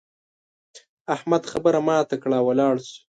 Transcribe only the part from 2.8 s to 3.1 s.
شو.